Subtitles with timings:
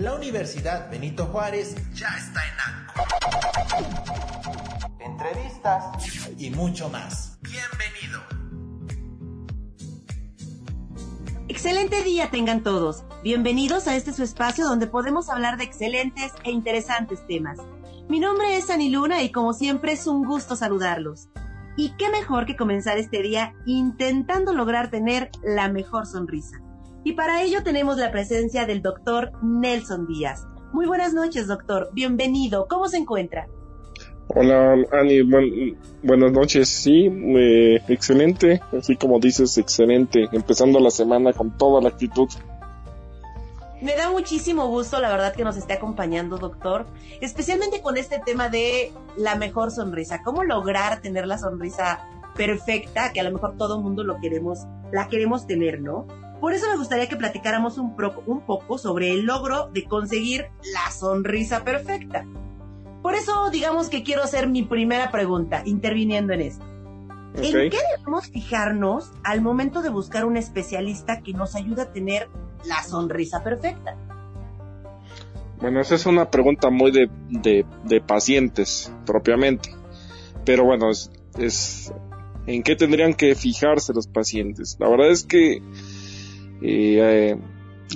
[0.00, 3.04] La Universidad Benito Juárez ya está en ANCO.
[4.98, 5.84] Entrevistas
[6.38, 7.38] y mucho más.
[7.42, 8.22] Bienvenido.
[11.48, 13.04] Excelente día tengan todos.
[13.22, 17.58] Bienvenidos a este su espacio donde podemos hablar de excelentes e interesantes temas.
[18.08, 21.28] Mi nombre es Ani Luna y como siempre es un gusto saludarlos.
[21.76, 26.56] Y qué mejor que comenzar este día intentando lograr tener la mejor sonrisa.
[27.02, 30.46] Y para ello tenemos la presencia del doctor Nelson Díaz.
[30.72, 31.88] Muy buenas noches, doctor.
[31.92, 32.66] Bienvenido.
[32.68, 33.48] ¿Cómo se encuentra?
[34.28, 35.22] Hola, Ani.
[36.02, 36.68] buenas noches.
[36.68, 38.60] Sí, eh, excelente.
[38.76, 40.28] Así como dices, excelente.
[40.30, 42.28] Empezando la semana con toda la actitud.
[43.80, 46.86] Me da muchísimo gusto, la verdad, que nos esté acompañando, doctor,
[47.22, 50.20] especialmente con este tema de la mejor sonrisa.
[50.22, 54.66] ¿Cómo lograr tener la sonrisa perfecta, que a lo mejor todo el mundo lo queremos,
[54.92, 56.06] la queremos tener, ¿no?
[56.40, 57.94] Por eso me gustaría que platicáramos un,
[58.26, 62.24] un poco sobre el logro de conseguir la sonrisa perfecta.
[63.02, 66.64] Por eso, digamos que quiero hacer mi primera pregunta, interviniendo en esto.
[67.36, 72.28] ¿En qué debemos fijarnos al momento de buscar un especialista que nos ayude a tener
[72.64, 73.96] la sonrisa perfecta?
[75.60, 77.10] Bueno, esa es una pregunta muy de,
[77.84, 79.70] de, pacientes, propiamente.
[80.44, 81.92] Pero bueno, es,
[82.46, 84.76] en qué tendrían que fijarse los pacientes.
[84.80, 85.62] La verdad es que
[86.62, 87.36] eh,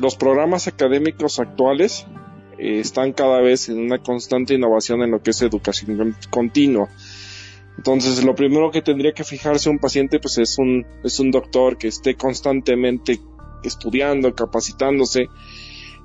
[0.00, 2.06] los programas académicos actuales
[2.58, 6.88] eh, están cada vez en una constante innovación en lo que es educación continua.
[7.76, 11.76] Entonces, lo primero que tendría que fijarse un paciente, pues es un, es un doctor
[11.76, 13.20] que esté constantemente
[13.64, 15.28] estudiando, capacitándose.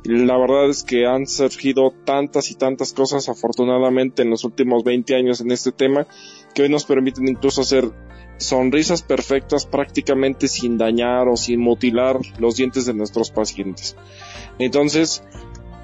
[0.04, 5.16] La verdad es que han surgido tantas y tantas cosas, afortunadamente, en los últimos 20
[5.16, 6.08] años en este tema,
[6.56, 7.92] que hoy nos permiten incluso hacer
[8.40, 13.96] sonrisas perfectas prácticamente sin dañar o sin mutilar los dientes de nuestros pacientes.
[14.58, 15.22] Entonces,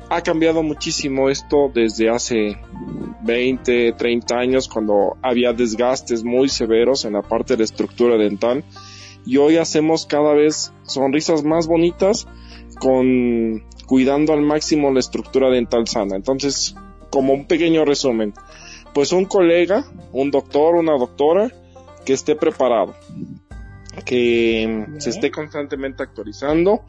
[0.10, 2.58] ha cambiado muchísimo esto desde hace
[3.24, 8.64] 20, 30 años cuando había desgastes muy severos en la parte de la estructura dental
[9.26, 12.28] y hoy hacemos cada vez sonrisas más bonitas
[12.80, 16.16] con cuidando al máximo la estructura dental sana.
[16.16, 16.76] Entonces,
[17.10, 18.34] como un pequeño resumen,
[18.94, 21.52] pues un colega, un doctor, una doctora,
[22.06, 22.96] que esté preparado,
[24.06, 26.86] que se esté constantemente actualizando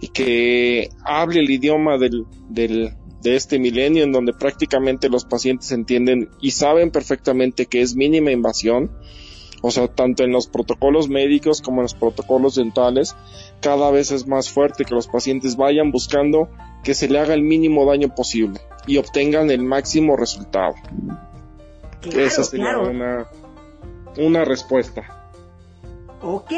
[0.00, 5.72] y que hable el idioma del, del, de este milenio en donde prácticamente los pacientes
[5.72, 8.90] entienden y saben perfectamente que es mínima invasión,
[9.60, 13.16] o sea, tanto en los protocolos médicos como en los protocolos dentales,
[13.60, 16.48] cada vez es más fuerte que los pacientes vayan buscando
[16.84, 20.74] que se le haga el mínimo daño posible y obtengan el máximo resultado.
[22.14, 23.26] Esa sería una,
[24.18, 25.18] una respuesta.
[26.20, 26.52] Ok,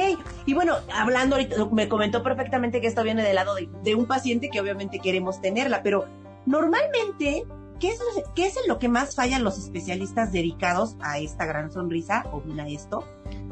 [0.47, 4.49] y bueno, hablando ahorita, me comentó perfectamente que esto viene del lado de, un paciente
[4.51, 6.07] que obviamente queremos tenerla, pero
[6.47, 7.45] normalmente,
[7.79, 8.01] ¿qué es,
[8.35, 12.41] ¿qué es en lo que más fallan los especialistas dedicados a esta gran sonrisa, o
[12.41, 13.05] bien a esto,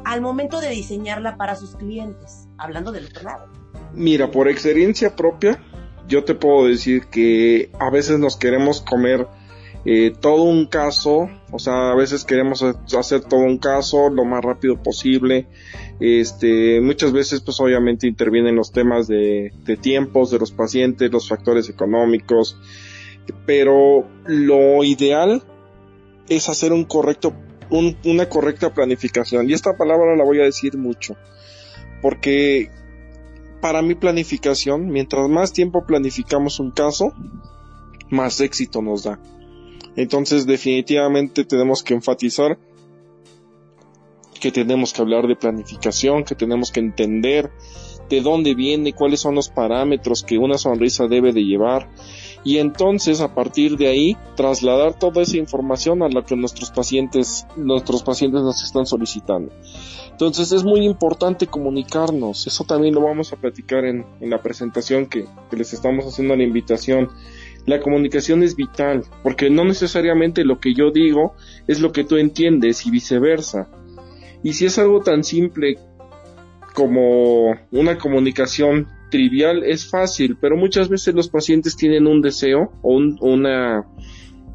[0.03, 2.47] al momento de diseñarla para sus clientes?
[2.57, 3.47] Hablando del otro lado.
[3.93, 5.63] Mira, por experiencia propia,
[6.07, 9.27] yo te puedo decir que a veces nos queremos comer
[9.85, 14.43] eh, todo un caso, o sea, a veces queremos hacer todo un caso lo más
[14.43, 15.47] rápido posible.
[15.99, 21.69] Este, muchas veces, pues obviamente intervienen los temas de, tiempos de los pacientes, los factores
[21.69, 22.57] económicos,
[23.45, 25.43] pero lo ideal
[26.27, 27.33] es hacer un correcto,
[27.69, 29.49] una correcta planificación.
[29.49, 31.15] Y esta palabra la voy a decir mucho,
[32.01, 32.69] porque
[33.61, 37.13] para mi planificación, mientras más tiempo planificamos un caso,
[38.09, 39.19] más éxito nos da.
[39.95, 42.57] Entonces definitivamente tenemos que enfatizar
[44.39, 47.51] que tenemos que hablar de planificación, que tenemos que entender
[48.09, 51.89] de dónde viene, cuáles son los parámetros que una sonrisa debe de llevar.
[52.43, 57.45] Y entonces a partir de ahí trasladar toda esa información a la que nuestros pacientes
[57.57, 59.51] nuestros pacientes nos están solicitando.
[60.09, 65.25] Entonces es muy importante comunicarnos, eso también lo vamos a platicar en, la presentación que,
[65.49, 67.09] que les estamos haciendo la invitación
[67.69, 71.35] la comunicación es vital, porque no necesariamente lo que yo digo
[71.67, 73.69] es lo que tú entiendes y viceversa.
[74.43, 75.77] Y si es algo tan simple
[76.73, 82.95] como una comunicación trivial, es fácil, pero muchas veces los pacientes tienen un deseo o
[83.21, 83.85] una,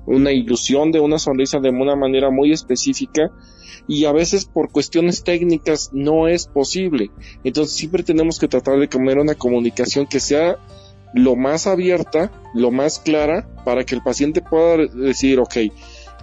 [0.07, 3.31] una ilusión de una sonrisa de una manera muy específica
[3.87, 7.11] y a veces por cuestiones técnicas no es posible.
[7.45, 10.57] Entonces siempre tenemos que tratar de comer una comunicación que sea
[11.15, 15.57] lo más abierta, lo más clara, para que el paciente pueda decir, ok,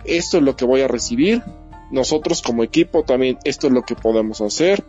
[0.05, 1.41] esto es lo que voy a recibir,
[1.91, 4.83] nosotros como equipo también esto es lo que podemos hacer,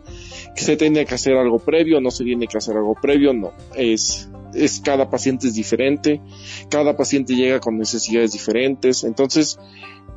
[0.55, 4.29] se tiene que hacer algo previo, no se tiene que hacer algo previo, no, es
[4.53, 6.21] es cada paciente es diferente,
[6.69, 9.57] cada paciente llega con necesidades diferentes, entonces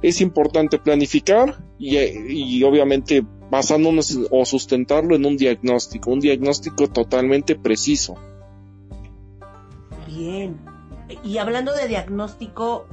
[0.02, 7.54] es importante planificar y, y obviamente basándonos o sustentarlo en un diagnóstico, un diagnóstico totalmente
[7.54, 8.14] preciso.
[10.26, 10.56] Bien.
[11.22, 12.86] Y hablando de diagnóstico,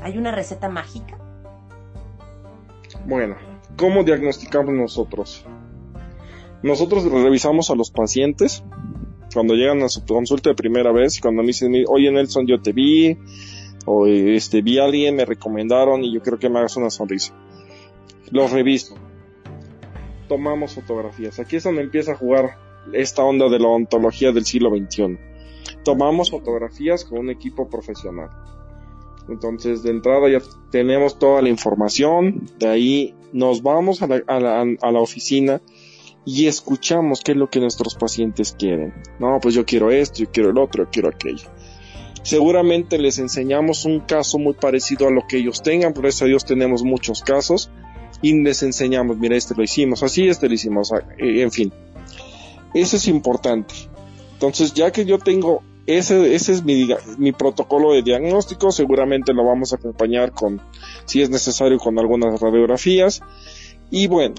[0.00, 1.18] ¿hay una receta mágica?
[3.04, 3.34] Bueno,
[3.76, 5.44] ¿cómo diagnosticamos nosotros?
[6.62, 8.62] Nosotros revisamos a los pacientes
[9.34, 12.62] cuando llegan a su consulta de primera vez y cuando me dicen, oye Nelson, yo
[12.62, 13.18] te vi,
[13.86, 17.34] o este, vi a alguien, me recomendaron y yo quiero que me hagas una sonrisa.
[18.30, 18.94] Los reviso.
[20.28, 21.40] Tomamos fotografías.
[21.40, 22.56] Aquí es donde empieza a jugar
[22.92, 25.29] esta onda de la ontología del siglo XXI.
[25.84, 28.30] Tomamos fotografías con un equipo profesional.
[29.28, 30.40] Entonces, de entrada ya
[30.70, 35.60] tenemos toda la información, de ahí nos vamos a la, a a oficina
[36.24, 38.92] y escuchamos qué es lo que nuestros pacientes quieren.
[39.18, 41.48] No, pues yo quiero esto, yo quiero el otro, yo quiero aquello.
[42.22, 46.44] Seguramente les enseñamos un caso muy parecido a lo que ellos tengan, por eso Dios
[46.44, 47.70] tenemos muchos casos
[48.20, 51.72] y les enseñamos, mira, este lo hicimos así, este lo hicimos, en fin.
[52.74, 53.74] Eso es importante.
[54.40, 56.88] Entonces, ya que yo tengo ese, ese es mi,
[57.18, 60.62] mi protocolo de diagnóstico, seguramente lo vamos a acompañar con,
[61.04, 63.20] si es necesario, con algunas radiografías.
[63.90, 64.36] Y bueno,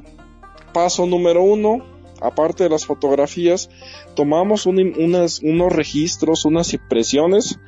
[0.73, 1.85] paso número uno,
[2.19, 3.69] aparte de las fotografías,
[4.15, 7.59] tomamos unos registros, unas impresiones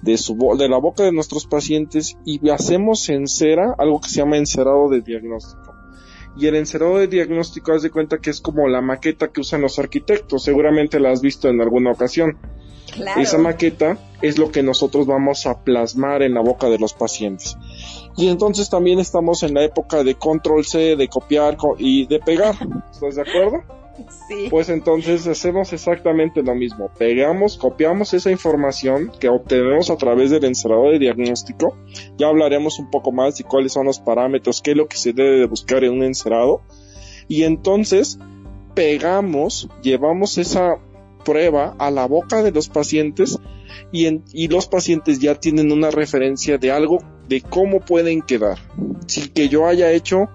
[0.00, 4.18] de, su, de la boca de nuestros pacientes y hacemos en cera algo que se
[4.18, 5.79] llama encerado de diagnóstico.
[6.36, 9.60] Y el encerado de diagnóstico, haz de cuenta que es como la maqueta que usan
[9.60, 12.38] los arquitectos, seguramente la has visto en alguna ocasión.
[13.16, 17.56] Esa maqueta es lo que nosotros vamos a plasmar en la boca de los pacientes.
[18.16, 22.54] Y entonces también estamos en la época de control C, de copiar y de pegar.
[22.90, 23.79] ¿Estás de acuerdo?
[24.48, 26.90] Pues entonces hacemos exactamente lo mismo.
[26.98, 31.76] Pegamos, copiamos esa información que obtenemos a través del encerrador de diagnóstico.
[32.16, 35.12] Ya hablaremos un poco más de cuáles son los parámetros, qué es lo que se
[35.12, 36.62] debe de buscar en un encerado.
[37.28, 38.18] Y entonces
[38.74, 40.78] pegamos, llevamos esa
[41.24, 43.38] prueba a la boca de los pacientes
[43.92, 46.98] y, en, y los pacientes ya tienen una referencia de algo
[47.28, 48.58] de cómo pueden quedar
[49.06, 50.28] sin que yo haya hecho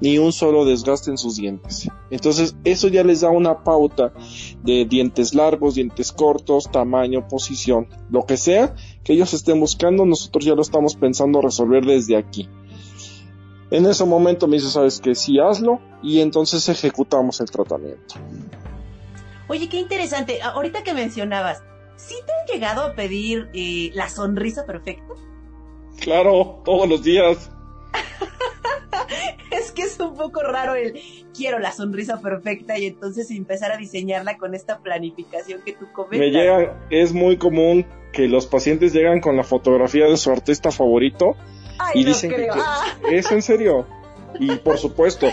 [0.00, 1.88] ni un solo desgaste en sus dientes.
[2.10, 4.12] Entonces eso ya les da una pauta
[4.62, 8.74] de dientes largos, dientes cortos, tamaño, posición, lo que sea
[9.04, 12.48] que ellos estén buscando, nosotros ya lo estamos pensando resolver desde aquí.
[13.70, 18.16] En ese momento me dice, sabes que sí, hazlo y entonces ejecutamos el tratamiento.
[19.48, 20.42] Oye, qué interesante.
[20.42, 21.62] Ahorita que mencionabas,
[21.96, 25.14] ¿sí te han llegado a pedir eh, la sonrisa perfecta?
[26.00, 27.50] Claro, todos los días.
[30.08, 31.00] un poco raro el
[31.36, 36.18] quiero la sonrisa perfecta y entonces empezar a diseñarla con esta planificación que tú comentas.
[36.20, 40.70] Me llega, es muy común que los pacientes llegan con la fotografía de su artista
[40.70, 41.36] favorito
[41.78, 42.54] Ay, y no dicen creo.
[42.54, 42.84] que Ah.
[43.10, 43.86] es en serio.
[44.38, 45.28] Y por supuesto,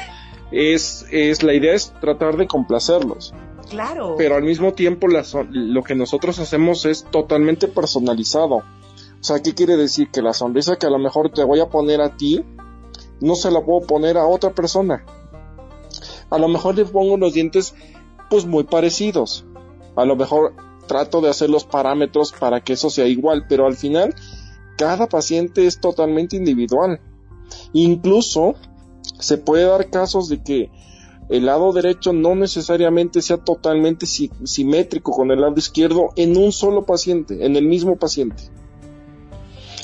[0.51, 3.33] es, es la idea es tratar de complacerlos.
[3.69, 4.15] Claro.
[4.17, 8.55] pero al mismo tiempo la lo que nosotros hacemos es totalmente personalizado.
[9.19, 10.09] O sea, ¿qué quiere decir?
[10.09, 12.45] Que la sonrisa que a lo mejor te voy a poner a ti,
[13.21, 15.05] no se la puedo poner a otra persona.
[16.29, 17.73] A lo mejor le pongo los dientes
[18.29, 19.45] pues muy parecidos.
[19.95, 20.53] A lo mejor
[20.87, 24.13] trato de hacer los parámetros para que eso sea igual, pero al final
[24.77, 26.99] cada paciente es totalmente individual.
[27.73, 28.55] Incluso
[29.19, 30.69] se puede dar casos de que
[31.29, 36.51] el lado derecho no necesariamente sea totalmente si- simétrico con el lado izquierdo en un
[36.51, 38.43] solo paciente, en el mismo paciente.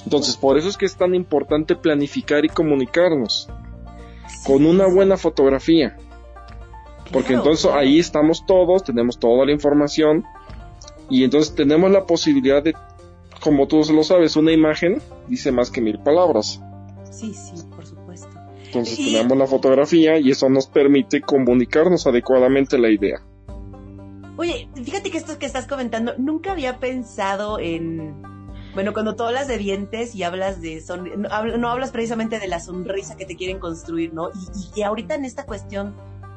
[0.04, 3.50] Entonces, por eso es que es tan importante planificar y comunicarnos
[4.46, 5.96] con una buena fotografía,
[7.12, 10.26] porque entonces ahí estamos todos, tenemos toda la información
[11.10, 12.74] y entonces tenemos la posibilidad de,
[13.42, 16.62] como tú lo sabes, una imagen dice más que mil palabras.
[17.12, 18.30] Sí, sí, por supuesto.
[18.66, 23.22] Entonces Y- tenemos la fotografía y eso nos permite comunicarnos adecuadamente la idea.
[24.36, 28.33] Oye, fíjate que esto que estás comentando, nunca había pensado en...
[28.74, 30.82] Bueno, cuando tú hablas de dientes y hablas de...
[30.82, 34.30] Son, no, no hablas precisamente de la sonrisa que te quieren construir, ¿no?
[34.30, 35.96] Y, y, y ahorita en esta cuestión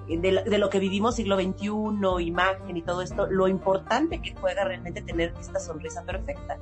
[0.09, 4.35] eh, de, de lo que vivimos siglo XXI, imagen y todo esto, lo importante que
[4.35, 6.59] juega realmente tener esta sonrisa perfecta.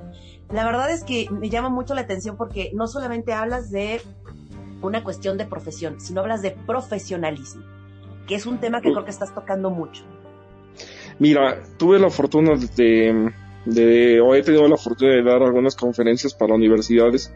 [0.51, 4.01] La verdad es que me llama mucho la atención porque no solamente hablas de
[4.81, 7.63] una cuestión de profesión, sino hablas de profesionalismo,
[8.27, 10.03] que es un tema que creo que estás tocando mucho.
[11.19, 13.31] Mira, tuve la fortuna de,
[13.65, 17.33] de, o he tenido la fortuna de dar algunas conferencias para universidades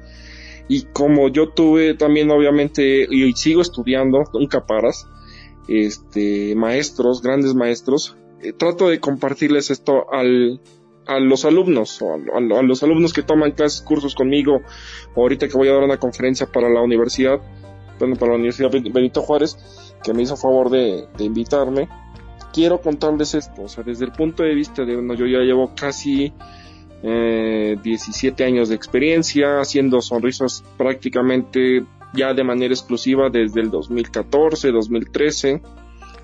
[0.67, 5.07] y como yo tuve también obviamente y sigo estudiando, nunca paras,
[5.67, 10.61] este, maestros, grandes maestros, eh, trato de compartirles esto al,
[11.07, 14.61] a los alumnos o a, los alumnos que toman clases, cursos conmigo,
[15.15, 17.39] ahorita que voy a dar una conferencia para la universidad,
[17.97, 19.57] bueno, para la Universidad Benito Juárez,
[20.03, 21.89] que me hizo favor de, invitarme,
[22.53, 25.73] quiero contarles esto, o sea, desde el punto de vista de, bueno, yo ya llevo
[25.75, 26.33] casi
[27.01, 34.71] eh, 17 años de experiencia, haciendo sonrisas prácticamente ya de manera exclusiva desde el 2014,
[34.71, 35.61] 2013.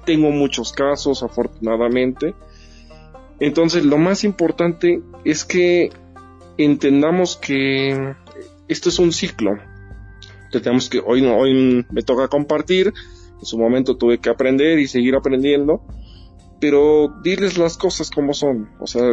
[0.05, 2.36] Tengo muchos casos, afortunadamente.
[3.39, 5.91] Entonces, lo más importante es que
[6.58, 8.15] entendamos que
[8.67, 9.58] esto es un ciclo.
[10.51, 12.94] Tenemos que hoy hoy me toca compartir,
[13.38, 15.82] en su momento tuve que aprender y seguir aprendiendo,
[16.59, 19.12] pero dirles las cosas como son, o sea,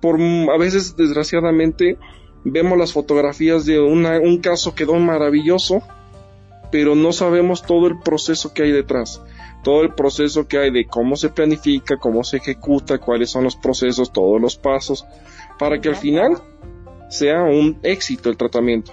[0.00, 1.98] por a veces desgraciadamente
[2.44, 5.82] vemos las fotografías de un caso quedó maravilloso,
[6.70, 9.22] pero no sabemos todo el proceso que hay detrás,
[9.64, 13.56] todo el proceso que hay de cómo se planifica, cómo se ejecuta, cuáles son los
[13.56, 15.06] procesos, todos los pasos,
[15.58, 16.38] para que al final
[17.08, 18.92] sea un éxito el tratamiento.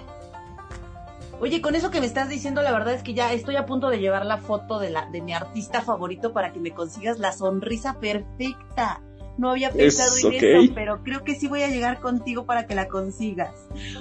[1.41, 3.89] Oye, con eso que me estás diciendo, la verdad es que ya estoy a punto
[3.89, 7.33] de llevar la foto de, la, de mi artista favorito para que me consigas la
[7.33, 9.01] sonrisa perfecta.
[9.37, 12.73] No había pensado en eso, pero creo que sí voy a llegar contigo para que
[12.73, 13.51] la consigas.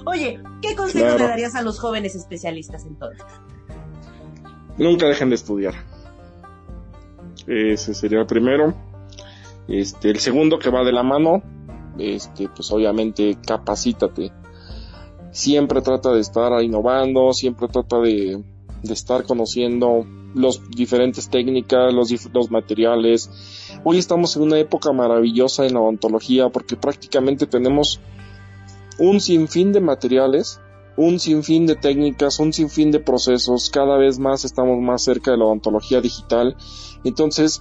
[0.06, 3.24] Oye, ¿qué consejo le darías a los jóvenes especialistas entonces?
[4.78, 5.74] Nunca dejen de estudiar.
[7.48, 8.74] Ese sería el primero.
[9.66, 11.42] Este, el segundo que va de la mano,
[11.98, 14.32] este, pues obviamente capacítate.
[15.34, 18.42] Siempre trata de estar innovando, siempre trata de,
[18.82, 23.28] de estar conociendo los diferentes técnicas, los, los materiales,
[23.86, 28.00] Hoy estamos en una época maravillosa en la odontología porque prácticamente tenemos
[28.98, 30.58] un sinfín de materiales,
[30.96, 35.36] un sinfín de técnicas, un sinfín de procesos, cada vez más estamos más cerca de
[35.36, 36.56] la odontología digital.
[37.04, 37.60] Entonces,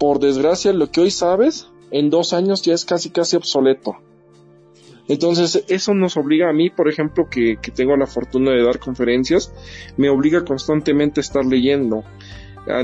[0.00, 3.96] por desgracia, lo que hoy sabes, en dos años ya es casi casi obsoleto.
[5.08, 8.78] Entonces, eso nos obliga a mí, por ejemplo, que, que tengo la fortuna de dar
[8.78, 9.52] conferencias,
[9.96, 12.04] me obliga constantemente a estar leyendo,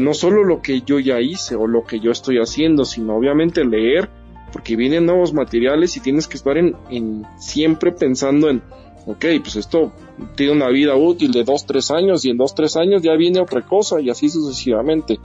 [0.00, 3.64] no solo lo que yo ya hice o lo que yo estoy haciendo, sino obviamente
[3.64, 4.08] leer,
[4.52, 8.62] porque vienen nuevos materiales y tienes que estar en, siempre pensando en,
[9.06, 9.92] ok, pues esto
[10.36, 13.40] tiene una vida útil de dos, tres años y en dos, tres años ya viene
[13.40, 15.18] otra cosa y así sucesivamente.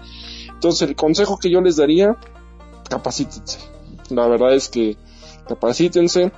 [0.50, 2.18] Entonces el consejo que yo les daría,
[2.90, 3.60] capacítense.
[4.10, 4.98] La verdad es que
[5.48, 6.32] capacítense.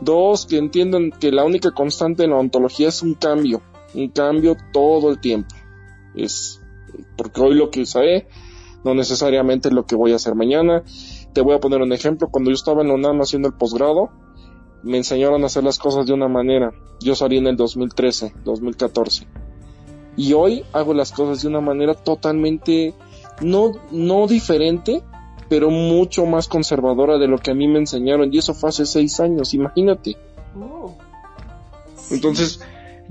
[0.00, 3.62] Dos, que entiendan que la única constante en la ontología es un cambio,
[3.94, 5.54] un cambio todo el tiempo.
[6.14, 6.60] Es
[7.16, 8.26] porque hoy lo que sé
[8.84, 10.82] no necesariamente es lo que voy a hacer mañana.
[11.32, 14.10] Te voy a poner un ejemplo, cuando yo estaba en la UNAM haciendo el posgrado,
[14.82, 16.72] me enseñaron a hacer las cosas de una manera.
[17.00, 19.26] Yo salí en el 2013, 2014.
[20.16, 22.94] Y hoy hago las cosas de una manera totalmente,
[23.40, 25.02] no, no diferente,
[25.52, 28.32] pero mucho más conservadora de lo que a mí me enseñaron.
[28.32, 30.16] Y eso fue hace seis años, imagínate.
[30.58, 30.96] Oh.
[32.10, 32.58] Entonces,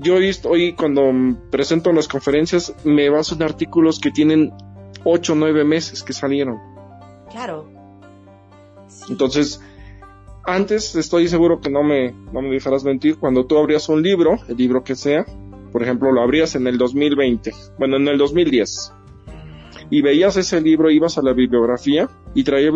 [0.00, 1.04] yo hoy cuando
[1.52, 4.52] presento las conferencias me baso en artículos que tienen
[5.04, 6.58] 8 o 9 meses que salieron.
[7.30, 7.68] Claro.
[9.08, 9.60] Entonces,
[10.44, 14.40] antes estoy seguro que no me, no me dejarás mentir, cuando tú abrías un libro,
[14.48, 15.24] el libro que sea,
[15.70, 18.92] por ejemplo, lo abrías en el 2020, bueno, en el 2010,
[19.92, 22.70] y veías ese libro, ibas a la bibliografía y traía,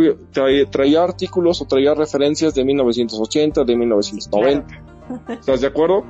[0.70, 4.82] traía, artículos o traía referencias de 1980, de 1990.
[5.30, 6.04] ¿Estás de acuerdo?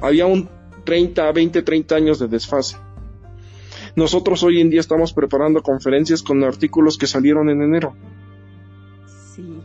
[0.00, 0.48] Había un
[0.84, 2.76] 30, 20, 30 años de desfase.
[3.96, 7.96] Nosotros hoy en día estamos preparando conferencias con artículos que salieron en enero.
[9.34, 9.60] Sí.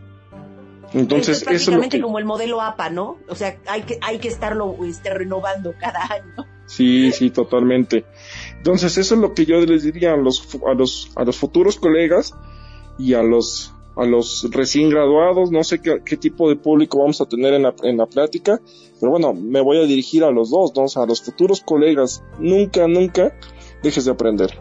[0.93, 3.17] Entonces, es prácticamente como el modelo APA, ¿no?
[3.29, 6.56] O sea, hay que, hay que estarlo este, renovando cada año.
[6.67, 8.05] Sí, sí, totalmente.
[8.57, 11.77] Entonces, eso es lo que yo les diría a los, a los, a los futuros
[11.77, 12.36] colegas
[13.00, 17.25] y a los a los recién graduados, no sé qué, tipo de público vamos a
[17.25, 18.62] tener en la, en la plática,
[19.00, 21.01] pero bueno, me voy a dirigir a los dos, ¿no?
[21.01, 23.36] a los futuros colegas, nunca, nunca
[23.81, 24.51] dejes de aprender.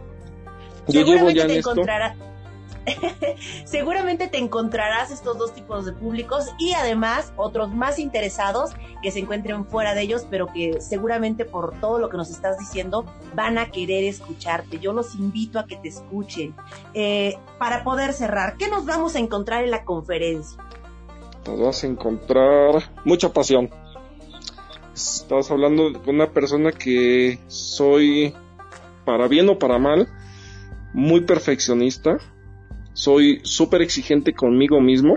[0.88, 1.75] Yo llevo ya en esto.
[3.64, 9.20] seguramente te encontrarás estos dos tipos de públicos y además otros más interesados que se
[9.20, 13.58] encuentren fuera de ellos, pero que seguramente por todo lo que nos estás diciendo van
[13.58, 14.78] a querer escucharte.
[14.78, 16.54] Yo los invito a que te escuchen.
[16.94, 20.58] Eh, para poder cerrar, ¿qué nos vamos a encontrar en la conferencia?
[21.46, 23.70] Nos vas a encontrar mucha pasión.
[24.94, 28.34] Estás hablando con una persona que soy,
[29.04, 30.08] para bien o para mal,
[30.94, 32.18] muy perfeccionista
[32.96, 35.16] soy súper exigente conmigo mismo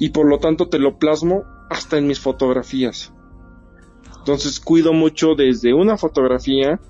[0.00, 3.12] y por lo tanto te lo plasmo hasta en mis fotografías.
[4.18, 6.80] Entonces cuido mucho desde una fotografía,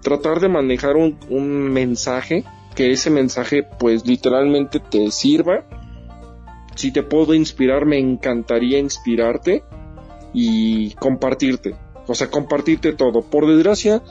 [0.00, 5.66] tratar de manejar un, un mensaje, que ese mensaje pues literalmente te sirva
[6.74, 9.62] Si te puedo inspirar, me encantaría inspirarte
[10.32, 11.76] y compartirte.
[12.06, 13.20] O sea, compartirte todo.
[13.20, 14.02] Por desgracia,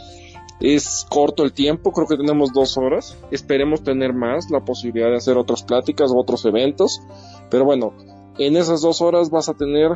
[0.59, 3.17] es corto el tiempo, creo que tenemos dos horas.
[3.31, 7.01] Esperemos tener más, la posibilidad de hacer otras pláticas o otros eventos.
[7.49, 7.93] Pero bueno,
[8.37, 9.91] en esas dos horas vas a tener,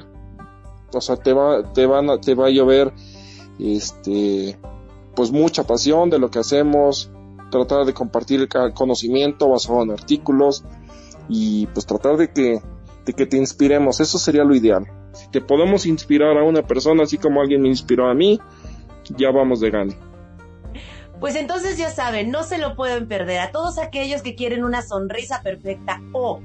[0.94, 2.94] o sea, te va, te van a, te va a llover,
[3.58, 4.60] este,
[5.16, 7.10] pues mucha pasión de lo que hacemos,
[7.52, 10.64] tratar de compartir el conocimiento basado en artículos
[11.30, 12.62] y pues tratar de que,
[13.06, 14.02] de que te inspiremos.
[14.02, 14.86] Eso sería lo ideal.
[15.14, 18.40] Si te podemos inspirar a una persona así como alguien me inspiró a mí,
[19.18, 20.09] ya vamos de gane.
[21.20, 23.40] Pues entonces ya saben, no se lo pueden perder.
[23.40, 26.42] A todos aquellos que quieren una sonrisa perfecta o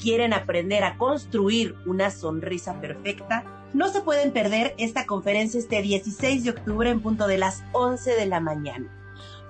[0.00, 6.44] quieren aprender a construir una sonrisa perfecta, no se pueden perder esta conferencia este 16
[6.44, 8.90] de octubre en punto de las 11 de la mañana.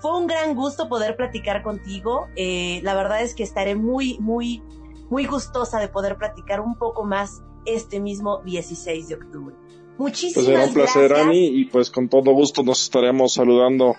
[0.00, 2.26] Fue un gran gusto poder platicar contigo.
[2.35, 4.62] Eh, la verdad es que estaré muy, muy,
[5.09, 9.54] muy gustosa de poder platicar un poco más este mismo 16 de octubre.
[9.99, 10.75] Muchísimas gracias.
[10.75, 13.95] Pues será un placer, Ani, y pues con todo gusto nos estaremos saludando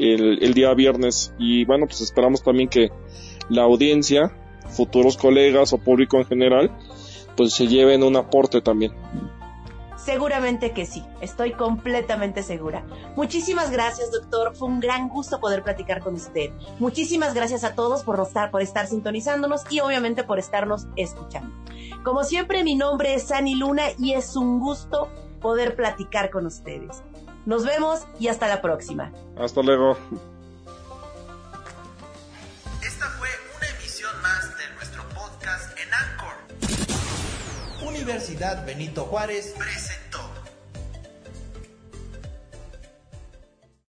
[0.00, 1.34] el, día viernes.
[1.38, 2.90] Y bueno, pues esperamos también que
[3.48, 4.32] la audiencia,
[4.68, 6.76] futuros colegas o público en general,
[7.36, 8.92] pues se lleven un aporte también.
[9.96, 12.84] Seguramente que sí, estoy completamente segura.
[13.16, 14.56] Muchísimas gracias, doctor.
[14.56, 16.50] Fue un gran gusto poder platicar con usted.
[16.78, 21.54] Muchísimas gracias a todos por estar, por estar sintonizándonos y obviamente por estarnos escuchando.
[22.02, 27.02] Como siempre, mi nombre es Sani Luna y es un gusto poder platicar con ustedes.
[27.50, 29.10] Nos vemos y hasta la próxima.
[29.36, 29.98] Hasta luego.
[32.80, 37.88] Esta fue una emisión más de nuestro podcast en Anchor.
[37.88, 40.09] Universidad Benito Juárez presenta